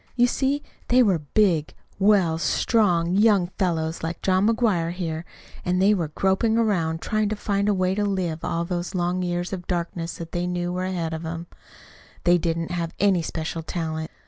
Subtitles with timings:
[0.15, 5.25] You see, they were big, well, strong, young fellows, like John McGuire here;
[5.63, 9.21] and they were groping around, trying to find a way to live all those long
[9.21, 11.45] years of darkness that they knew were ahead of them.
[12.23, 14.09] They didn't have any especial talent.